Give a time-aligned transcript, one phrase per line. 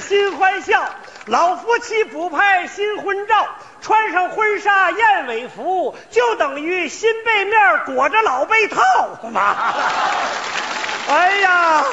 [0.00, 0.88] 新欢笑，
[1.26, 3.46] 老夫妻补拍新婚照，
[3.80, 8.82] 穿上婚纱燕尾服，就等于新被面裹着老被套。
[9.32, 9.74] 妈，
[11.08, 11.84] 哎呀，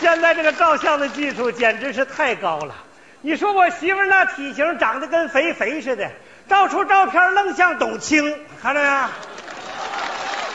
[0.00, 2.74] 现在这个照相的技术简直是太高了。
[3.22, 6.10] 你说我媳妇那体型长得跟肥肥似的，
[6.48, 8.86] 照出照片愣像董卿，看着没？
[8.86, 9.10] 啊，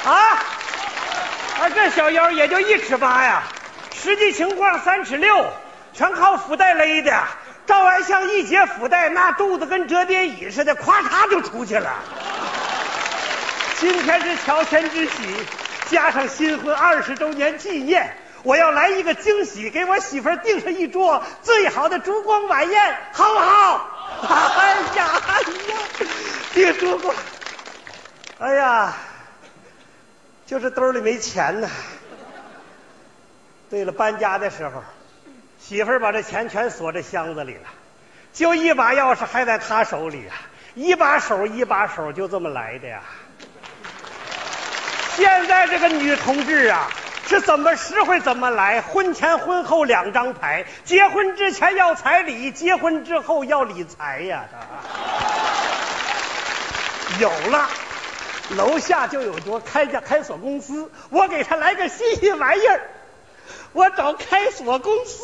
[0.06, 3.44] 啊，这小腰也就一尺八呀。
[3.94, 5.46] 实际情况三尺六，
[5.96, 7.24] 全靠腹带勒的。
[7.66, 11.92] 照完相一解腹带，那肚子跟折叠椅似的，咵嚓就出去了。
[13.80, 15.14] 今天是乔迁之喜，
[15.90, 23.90] 加上新婚二十周年纪念，我要来一个惊喜，给我媳妇儿订上一桌最好的烛光晚宴，好不好？
[24.30, 25.78] 哎呀哎呀，
[26.54, 27.16] 订烛光，
[28.38, 28.94] 哎呀，
[30.46, 31.70] 就是兜里没钱呢。
[33.72, 34.84] 对了，搬家的时候，
[35.68, 37.62] 媳妇儿把这钱全锁在箱子里了，
[38.34, 40.38] 就一把钥匙还在她手里啊，
[40.76, 43.02] 一把手一把手就这么来的呀。
[45.16, 46.88] 现在这个女同志啊，
[47.28, 54.46] 是怎么实惠怎么来，婚前婚后两张牌，结婚之前要彩礼，结婚之后要理财呀。
[57.20, 57.68] 有了，
[58.52, 62.82] 楼下就有多开家开锁公司，我给他来个新鲜玩意儿。
[63.74, 65.24] 我找开锁公司。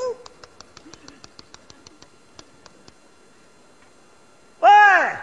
[4.91, 5.15] 喂，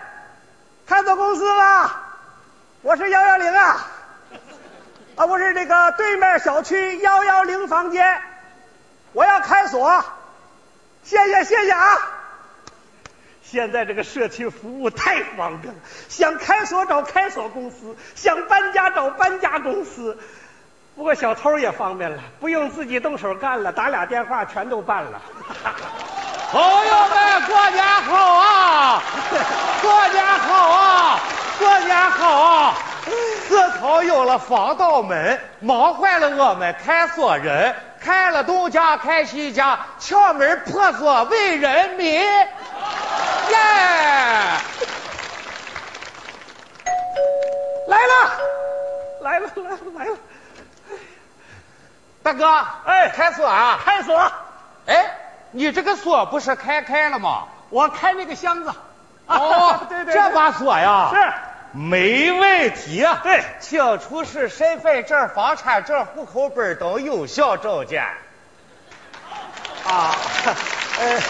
[0.86, 1.90] 开锁公司吗？
[2.80, 3.86] 我是幺幺零啊，
[5.16, 8.22] 啊，不是这个对面小区幺幺零房间，
[9.12, 10.02] 我要开锁，
[11.04, 11.98] 谢谢谢谢啊。
[13.42, 20.18] 现在这个社区服务太方便了，想开锁找开锁公司，想搬家找搬家公司。
[20.96, 25.20] 不过小偷也方便了，不用自己动手干了，打俩电话全都办了。
[26.50, 29.02] 朋友们，过年好啊！
[29.82, 31.20] 过年好啊！
[31.58, 32.74] 过年好啊！
[33.48, 42.12] 自从有了防盗门，忙坏了我们开锁人，开了东家开西家，撬门破锁为人民。
[42.14, 42.46] 耶！
[47.88, 48.30] 来了，
[49.20, 50.16] 来了，来了，来了。
[52.22, 53.78] 大哥，哎，开锁啊！
[53.84, 54.32] 开锁！
[54.86, 55.17] 哎，
[55.52, 57.44] 你这个锁不是开开了吗？
[57.70, 58.72] 我开那个箱子。
[59.26, 61.32] 哦， 对对，这把锁呀，是
[61.78, 63.06] 没问题。
[63.22, 68.04] 对，请出示身份证、房产证、户口本等有效证件。
[69.84, 70.14] 啊，
[70.98, 71.20] 呃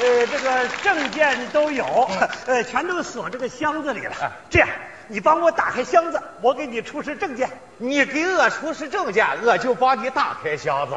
[0.00, 2.08] 呃，这个证件都有，
[2.46, 4.14] 呃，全都锁这个箱子里了。
[4.50, 4.68] 这样。
[5.06, 7.50] 你帮我打开箱子，我给你出示证件。
[7.76, 10.96] 你给我出示证件，我就帮你打开箱子。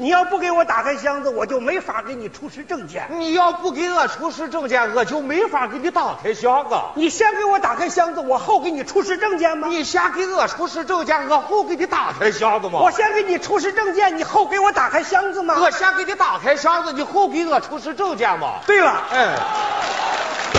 [0.00, 3.08] 你要不给我打开箱子，我就没法给你出示证件。
[3.10, 6.76] 你要不给我出示证件，我就没法给你打开箱子。
[6.94, 9.66] 你先给我打开箱子，我后给你出示证件吗？
[9.66, 12.78] 你先给我出示证件，我后给你打开箱子吗？
[12.78, 15.56] 我先给你出示证件，你后给我打开箱子吗？
[15.60, 18.60] 我先给你打开箱子，你后给我出示证件吗？
[18.66, 19.34] 对了，哎。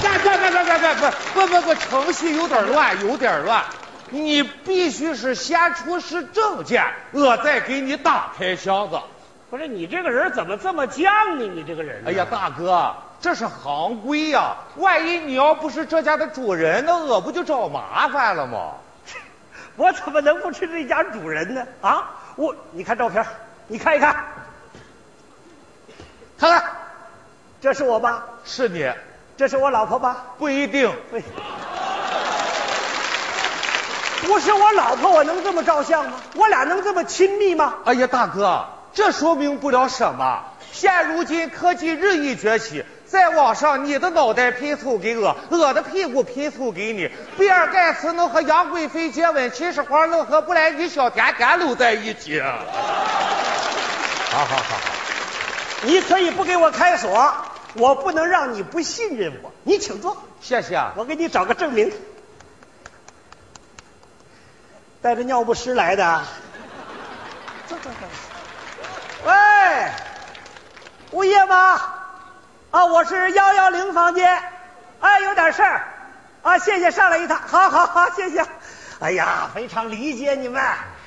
[0.01, 3.63] 别别别别别别不不不，程序有点乱，有点乱。
[4.09, 8.99] 你必须是先出示证件，我再给你打开箱子。
[9.49, 11.03] 不是你这个人怎么这么犟
[11.35, 11.43] 呢？
[11.53, 12.03] 你这个人。
[12.05, 14.55] 哎呀，大哥，这是行规呀。
[14.75, 18.73] 万一你要不是这家的主人，那我不就找麻烦了吗？
[19.75, 21.65] 我怎么能不是这家主人呢？
[21.81, 23.25] 啊，我你看照片，
[23.67, 24.15] 你看一看，
[26.37, 26.63] 看看，
[27.59, 28.23] 这是我吧？
[28.45, 28.91] 是你。
[29.35, 30.25] 这是我老婆吧？
[30.37, 30.91] 不一定。
[34.21, 36.17] 不是我老婆，我能这么照相吗？
[36.35, 37.77] 我俩能这么亲密吗？
[37.85, 38.63] 哎呀，大哥，
[38.93, 40.43] 这说明不了什么。
[40.71, 47.09] 现如今科技日益崛起，在网上你的脑袋拼凑给我，我的屁股拼凑给你。
[47.37, 52.39] 比尔盖茨能和杨贵妃接吻，秦始皇能和布莱尼小甜甜搂在一起。
[52.39, 52.45] 好
[54.29, 54.77] 好好好，
[55.83, 57.33] 你可以不给我开锁。
[57.75, 60.17] 我不能让你不信任我，你请坐。
[60.41, 60.81] 谢谢。
[60.95, 61.91] 我给你找个证明。
[65.01, 66.21] 带着尿不湿来的。
[67.67, 68.28] 坐坐坐。
[69.69, 69.85] 喂，
[71.11, 71.79] 物业吗？
[72.71, 74.41] 啊，我是幺幺零房间。
[74.99, 75.83] 哎，有点事儿。
[76.41, 77.37] 啊，谢谢，上来一趟。
[77.37, 78.43] 好好好，谢谢。
[78.99, 80.59] 哎呀，非常理解你们。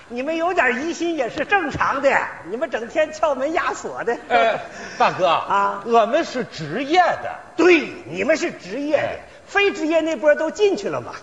[0.09, 2.17] 你们有点疑心也是正常的，
[2.51, 4.17] 你们整天撬门压锁的。
[4.29, 4.61] 哎，
[4.97, 7.35] 大哥啊，我们是职业的。
[7.57, 11.15] 对，你们是职业的，非职业那波都进去了嘛。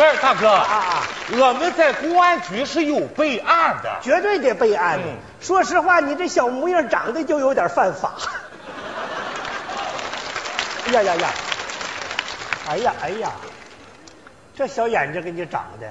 [0.00, 1.02] 不是大哥啊啊，
[1.32, 3.98] 我们在公安局是有备案的。
[4.00, 5.04] 绝对得备案的。
[5.04, 8.12] 嗯说实话，你这小模样长得就有点犯法。
[10.86, 11.28] 哎 呀呀呀！
[12.70, 13.30] 哎呀哎呀，
[14.56, 15.86] 这小眼睛给你长的，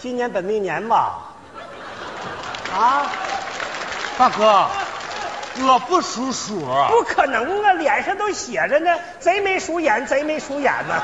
[0.00, 1.18] 今年本命年吧？
[2.76, 3.06] 啊，
[4.18, 4.66] 大哥，
[5.68, 6.66] 我不属鼠。
[6.90, 11.00] 不可能啊，脸上都写着呢，贼眉鼠眼，贼眉鼠眼呢。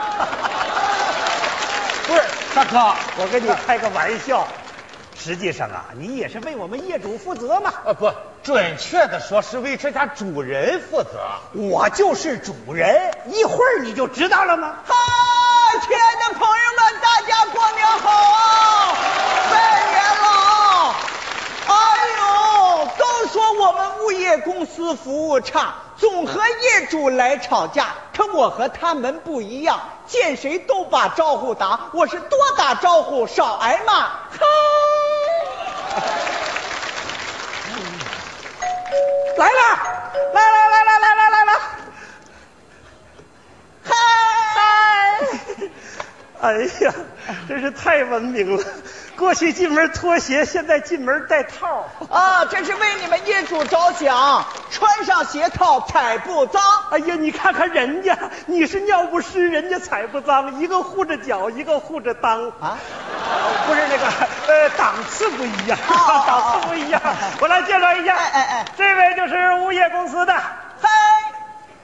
[2.07, 2.23] 不是
[2.55, 4.47] 大哥，我跟你开个玩笑，
[5.19, 7.73] 实际上啊，你也是为我们业主负责嘛。
[7.85, 8.13] 呃不，
[8.43, 11.19] 准确的说是为这家主人负责。
[11.53, 14.77] 我就是主人，一会儿你就知道了吗？
[14.85, 14.95] 嗨，
[15.81, 18.97] 亲爱的朋友们，大家过年好啊！
[19.51, 19.57] 拜
[19.91, 20.95] 年了！
[21.69, 21.75] 哎
[22.19, 25.75] 呦，都说我们物业公司服务差，
[26.05, 27.95] 总和业主来吵架。
[28.15, 34.11] 可我和他们不一样，见谁都把招呼打，我是多打招呼少挨骂。
[34.31, 34.39] 嗨，
[39.39, 39.53] 来了，
[40.35, 41.53] 来来来来来来来来，
[43.83, 43.93] 嗨，
[46.43, 46.53] 哎
[46.85, 46.95] 呀，
[47.49, 48.63] 真是太文明了。
[49.17, 51.87] 过去进门脱鞋，现在进门带套。
[52.11, 56.63] 啊，这是为你们业主着想，穿上鞋套踩不脏。
[56.91, 58.17] 哎呀，你看看人家，
[58.47, 62.79] 你是尿不湿，人家踩不脏，一个护着脚，一个护着裆啊，
[63.67, 64.07] 不是那个
[64.47, 67.01] 呃档次不一样，哦 档次不一样。
[67.41, 70.43] 我来介绍一下，哎哎哎这位就是物业公司的，嗨，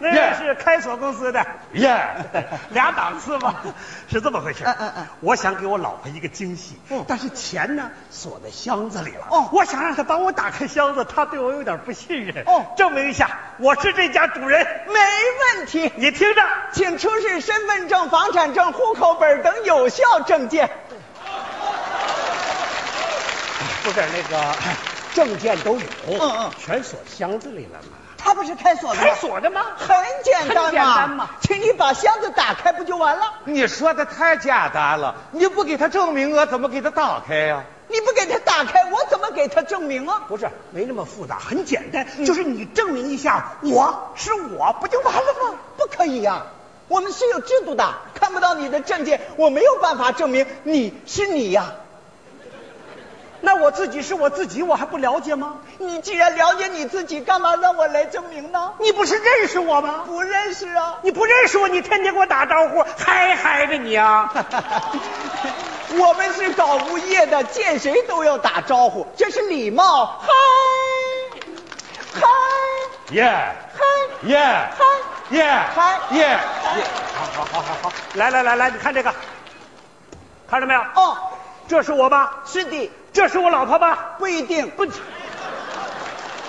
[0.00, 1.44] 那位是开锁公司的。
[1.74, 2.00] 耶、
[2.70, 3.62] 俩档次吧，
[4.10, 4.64] 是这么回事。
[4.64, 9.26] 嗯嗯嗯我想给我老婆一个惊喜，嗯但是钱呢锁在箱子里了。
[9.30, 12.42] 哦我想让她帮我打开箱子，她对我有点不信任。
[12.46, 14.66] 哦证明一下我是这家主人。
[14.88, 14.94] 没
[15.56, 15.92] 问题。
[15.96, 16.42] 你听着，
[16.72, 20.70] 请出示身份证、房产证、户口本等有效证件。
[23.82, 24.54] 不是那个
[25.14, 27.96] 证件都有，嗯嗯全锁箱子里了嘛。
[28.30, 29.02] 他不是开锁的吗？
[29.02, 33.24] 开锁的吗很简单嘛，很简单嘛请你把箱子打开不就完了？
[33.42, 40.22] 你说的太简单了，你不给他证明，我怎么给他打开呀、你不给他打开，我怎么给他证明啊？
[40.28, 45.58] 不是，没那么复杂，很简单，就是你证明一下我是我，不就完了吗？
[45.76, 46.46] 不可以呀、
[46.86, 51.72] 我们是有制度的，看不到你的证件，我没有办法证明你是你呀、
[53.42, 55.56] 那我自己是我自己，我还不了解吗？
[55.78, 58.72] 你既然了解你自己，干嘛让我来证明呢？
[58.78, 60.04] 你不是认识我吗？
[60.06, 60.98] 不认识啊。
[61.02, 64.32] 你不认识我，你天天给我打招呼，嗨嗨着你啊！
[65.98, 70.20] 我们是搞物业的，见谁都要打招呼，这是礼貌。
[70.20, 70.28] 嗨，
[72.14, 72.28] 嗨，
[73.14, 73.24] 耶
[73.74, 74.84] 嗨，耶嗨，
[75.30, 75.44] 耶
[75.74, 76.38] 嗨耶耶！
[77.14, 79.12] 好好好好好，来来来来，你看这个，
[80.48, 80.80] 看着没有？
[80.94, 81.16] 哦，
[81.66, 82.38] 这是我吧？
[82.46, 84.16] 是的，这是我老婆吧？
[84.18, 84.68] 不一定。
[84.70, 84.86] 不，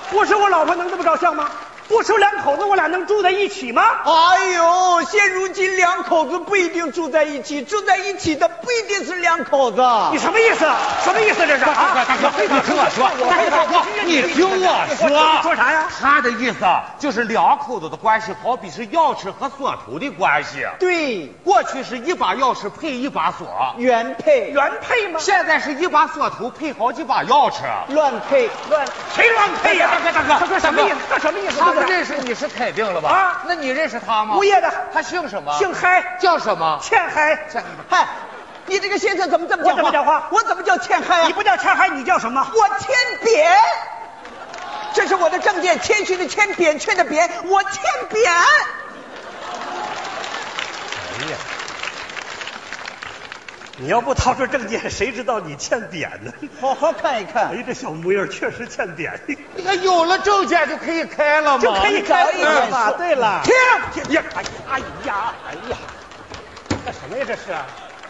[0.09, 1.49] 不是我老婆能这么照相吗？
[1.91, 3.83] 不说两口子，我俩能住在一起吗？
[4.05, 9.81] 哎呦，现如今两口子不一定住在一起，住在一起的不一定是两口子。
[10.13, 10.65] 你什么意思？
[11.03, 11.65] 什么意思这是？
[11.65, 15.89] 啊大哥，你听我说，大哥大哥，你听我说，你说啥呀？
[15.99, 16.65] 他的意思
[16.97, 20.65] 就是两口子的关系，好比是钥匙和锁头的关系。
[20.79, 23.47] 对，过去是一把钥匙配一把锁，
[23.77, 25.19] 原配原配吗？
[25.19, 27.55] 现在是一把锁头配好几把钥匙。
[27.89, 28.49] 乱配。
[28.69, 29.89] 乱谁乱配呀？
[29.91, 30.95] 大哥大哥这什么意思？
[31.09, 31.80] 这什么意思？
[31.85, 33.09] 认识你是肯定了吧？
[33.09, 34.35] 啊那你认识他吗？
[34.37, 35.57] 物业的他姓什么？
[35.57, 36.79] 姓嗨，叫什么？
[36.81, 37.39] 欠嗨。
[37.89, 38.07] 嗨，
[38.65, 39.81] 你这个先生怎么这么讲话？
[39.81, 41.27] 我怎么讲话我怎么叫欠嗨啊？
[41.27, 42.45] 你不叫欠嗨，你叫什么？
[42.53, 43.57] 我欠扁，
[44.93, 48.31] 这是我的证件，谦虚的谦，扁鹊的扁，我欠扁。
[51.21, 51.37] 哎呀，
[53.81, 56.31] 你要不掏出证件，谁知道你欠扁呢？
[56.61, 59.19] 好好看一看哎，呀，这小模样确实欠扁，
[59.55, 61.63] 你看有了证件就可以开了吗？
[61.63, 62.91] 就可以开早一点嘛。
[62.91, 63.53] 对了，停
[64.13, 65.77] 呀，哎呀，哎呀，哎呀，
[66.85, 67.25] 干什么呀？
[67.27, 67.41] 这是？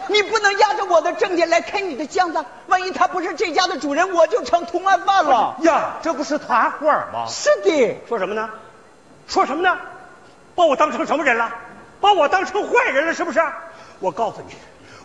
[0.09, 5.55] 你不能压着我的证件来开你的箱子，万一他不是这家的主人，我就成同案犯了。
[5.61, 7.27] 呀，这不是团伙吗？
[7.29, 8.49] 是的，说什么呢？
[9.25, 9.77] 说什么呢？
[10.53, 11.49] 把我当成什么人了？
[12.01, 13.41] 把我当成坏人了是不是？
[13.99, 14.53] 我告诉你，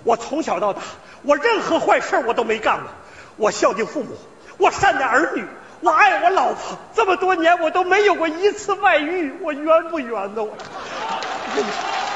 [0.07, 0.81] 我从小到大，
[1.23, 2.87] 我任何坏事我都没干过。
[3.37, 4.17] 我孝敬父母，
[4.57, 5.45] 我善待儿女，
[5.81, 6.79] 我爱我老婆。
[6.95, 10.45] 这么多年我都没有过一次外遇，我冤不冤呢？
[10.45, 10.57] 我。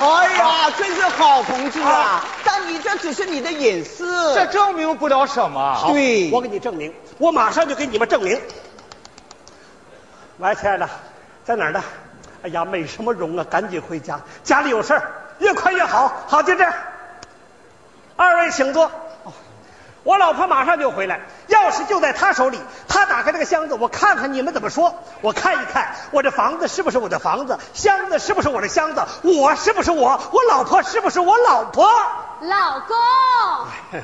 [0.01, 2.25] 哎呀，真是好同志啊啊！
[2.45, 4.35] 但你这只是你的隐私。
[4.35, 5.75] 这证明不了什么。
[5.75, 8.41] 好对我给你证明，我马上就给你们证明。
[10.39, 10.89] 喂，亲爱的，
[11.45, 11.83] 在哪儿呢？
[12.43, 16.13] 哎呀，美什么容啊，赶紧回家，家里有事儿，越快越好。
[16.29, 16.73] 好，就这样。
[18.17, 18.91] 二位请坐。
[20.03, 22.59] 我老婆马上就回来，钥匙就在她手里。
[22.89, 24.95] 她打开这个箱子，我看看你们怎么说。
[25.21, 27.59] 我看一看，我这房子是不是我的房子？
[27.75, 29.05] 箱子是不是我的箱子？
[29.23, 30.19] 我是不是我？
[30.33, 31.87] 我老婆是不是我老婆？
[32.41, 32.97] 老公，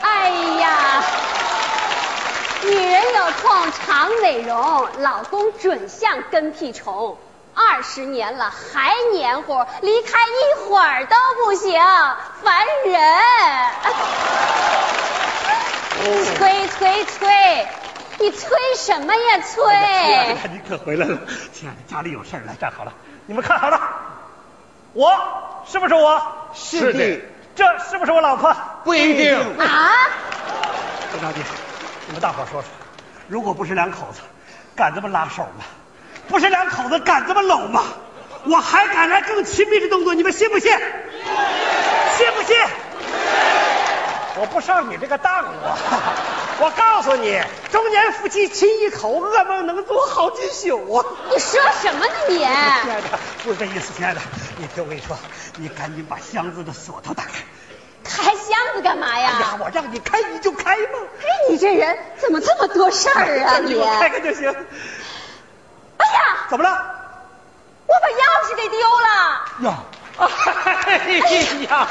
[0.00, 1.04] 哎呀，
[2.62, 7.18] 女人有空常美容，老公准像跟屁虫。
[7.56, 11.80] 二十年了还黏糊，离开一会儿都不行，
[12.42, 13.10] 烦人。
[16.36, 17.66] 催催催，
[18.18, 20.36] 你催什么呀催？
[20.52, 21.18] 你可回来了。
[21.50, 22.92] 亲爱的，家里有事儿，来站好了。
[23.24, 23.80] 你们看好了，
[24.92, 25.10] 我
[25.66, 26.20] 是不是我？
[26.52, 27.22] 是的。
[27.54, 28.54] 这是不是我老婆？
[28.84, 29.34] 不一定。
[29.58, 29.90] 啊？
[31.10, 31.40] 不着急，
[32.06, 32.68] 你们大伙说说，
[33.28, 34.20] 如果不是两口子，
[34.76, 35.64] 敢这么拉手吗？
[36.28, 37.84] 不是两口子敢这么搂吗？
[38.48, 40.70] 我还敢来更亲密的动作，你们信不信？
[40.70, 42.56] 信不信？
[44.38, 45.78] 我不上你这个当啊！
[46.60, 47.40] 我告诉你，
[47.72, 51.04] 中年夫妻亲一口，噩梦能做好几宿啊！
[51.32, 52.36] 你说什么呢你？
[52.38, 54.20] 亲爱的，不是这意思，亲爱的，
[54.58, 55.16] 你听我跟你说，
[55.56, 57.30] 你赶紧把箱子的锁头打开。
[58.04, 59.32] 开箱子干嘛呀？
[59.34, 60.98] 哎呀，我让你开你就开嘛！
[61.20, 63.74] 哎，你这人怎么这么多事儿啊 你？
[63.98, 64.54] 开开就行。
[66.48, 66.70] 怎么了？
[67.86, 69.08] 我把钥匙给丢了。
[69.62, 69.74] 呀，
[70.86, 70.98] 哎
[71.68, 71.86] 呀，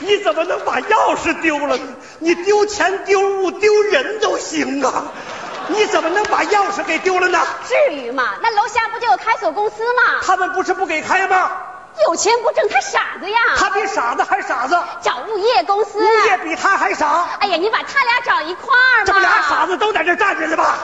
[0.00, 1.78] 你怎么能把钥匙丢了？
[2.18, 5.04] 你丢钱、丢物、丢人都行啊，
[5.68, 7.40] 你怎么能把钥匙给丢了呢？
[7.68, 8.34] 至于吗？
[8.42, 10.20] 那楼下不就有开锁公司吗？
[10.24, 11.50] 他们不是不给开吗？
[12.06, 13.38] 有钱不挣，他傻子呀！
[13.58, 14.78] 他比傻子还傻子。
[15.02, 15.98] 找物业公司。
[15.98, 17.28] 物业比他还傻。
[17.38, 19.04] 哎呀，你把他俩找一块儿吧。
[19.06, 20.74] 这不俩傻子都在这站着呢吗？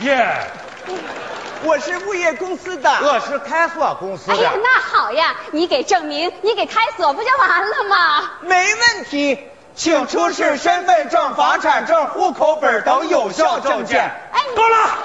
[0.00, 0.28] 耶，
[1.64, 4.34] 我是物业公司的，我是开锁公司的。
[4.34, 8.30] 哎呀，那好呀，你给证明，你给开锁不就完了吗？
[8.42, 9.38] 没问题，
[9.74, 14.02] 请出示身份证、房产证、户口本等有效证件。
[14.32, 14.98] 哎，够了！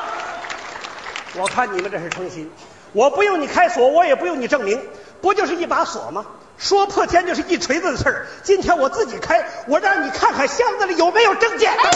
[1.36, 2.52] 我看你们这是诚心，
[2.92, 4.86] 我不用你开锁，我也不用你证明，
[5.22, 6.26] 不就是一把锁吗？
[6.58, 8.28] 说破天就是一锤子的事儿。
[8.44, 11.76] 今天我自己开，我让你看看箱子里有没有证件。
[11.82, 11.92] 大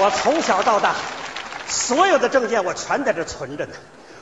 [0.00, 0.94] 我从小到大，
[1.66, 3.72] 所有的证件我全在这存着呢。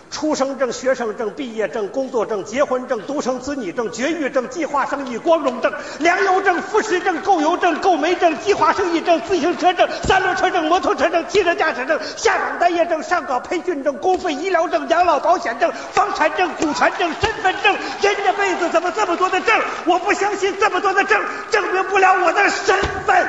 [0.08, 17.74] 出生证、学生证、毕业证、工作证、结婚证、独生子女证、绝育证、计划生育光荣证、粮油证、副食证、购油证、购煤证、计划生育证、自行车证、三轮车证、摩托车证、汽车驾驶证、下岗待业证、上岗培训证、公费医疗证、养老保险证、房产证、股权证、身份证。
[18.00, 19.60] 人这辈子怎么这么多的证？
[19.86, 23.28] 我不相信这么多的证证明不了我的身份。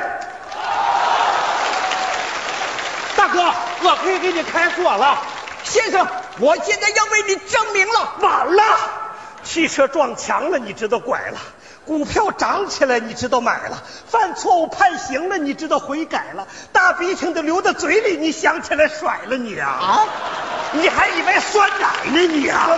[3.28, 5.18] 大哥，我可以给你开锁了。
[5.64, 6.06] 先生，
[6.38, 8.14] 我现在要为你证明了。
[8.20, 8.62] 晚了，
[9.44, 11.38] 汽车撞墙了，你知道拐了；
[11.84, 13.76] 股票涨起来，你知道买了；
[14.08, 19.68] 犯错误判刑了，你知道悔改了；大鼻涕都流到嘴里，你想起来甩了你啊！
[19.68, 20.04] 啊，
[20.72, 22.70] 你还以为酸奶呢你啊？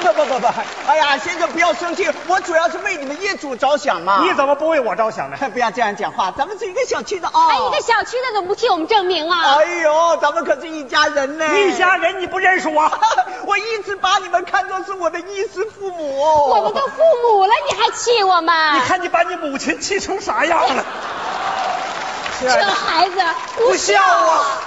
[0.00, 0.46] 不不不不，
[0.86, 4.20] 哎呀，先生不要生气，我主要是为你们业主着想嘛。
[4.22, 5.36] 你怎么不为我着想呢？
[5.52, 7.48] 不要这样讲话，咱们是一个小区的啊。
[7.50, 9.56] 哎，一个小区的怎么不替我们证明啊？
[9.58, 11.46] 哎呦，咱们可是一家人呢。
[11.58, 12.90] 一家人你不认识我？
[13.46, 16.20] 我一直把你们看作是我的衣食父母。
[16.50, 18.76] 我们都父母了，你还气我们？
[18.76, 20.84] 你看你把你母亲气成啥样了？
[22.38, 23.16] 这孩子
[23.56, 24.60] 不孝啊！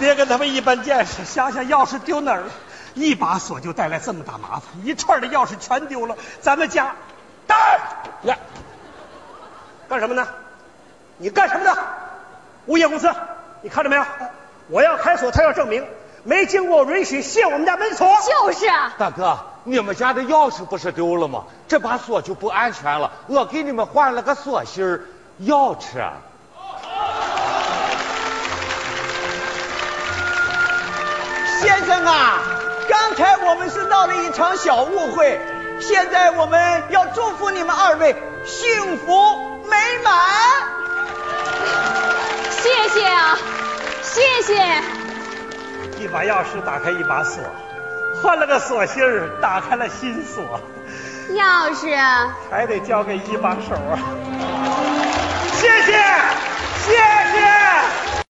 [0.00, 2.46] 别跟他们一般见识，想想钥匙丢哪儿了。
[2.98, 6.16] 一把锁就带来这么大麻烦，一串的钥匙全丢了。
[6.40, 6.94] 咱们家，
[7.46, 7.56] 蛋
[8.22, 8.36] 呀，
[9.88, 10.26] 干什么呢？
[11.16, 11.76] 你干什么呢？
[12.66, 13.08] 物业公司，
[13.62, 14.04] 你看着没有？
[14.68, 15.86] 我要开锁，他要证明，
[16.24, 18.08] 没经过我允许卸我们家门锁。
[18.20, 21.44] 就是啊，大哥，你们家的钥匙不是丢了吗？
[21.68, 23.12] 这把锁就不安全了。
[23.28, 25.00] 我给你们换了个锁芯儿，
[25.40, 26.04] 钥匙。
[31.60, 32.57] 先生啊。
[32.88, 35.40] 刚才我们是闹了一场小误会，
[35.78, 40.14] 现在我们要祝福你们二位幸福美满。
[42.50, 43.38] 谢谢啊，
[44.02, 44.54] 谢谢。
[45.98, 47.42] 一把钥匙打开一把锁，
[48.22, 50.60] 换了个锁芯儿，打开了新锁。
[51.32, 51.94] 钥匙
[52.50, 53.98] 还得交给一把手啊。
[55.52, 56.47] 谢谢。